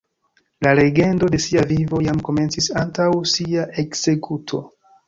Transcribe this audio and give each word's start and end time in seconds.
La 0.67 0.71
legendo 0.79 1.29
de 1.35 1.41
sia 1.45 1.65
vivo 1.73 2.01
jam 2.09 2.25
komencis 2.31 2.73
antaŭ 2.85 3.09
sia 3.37 3.71
ekzekuto. 3.87 4.69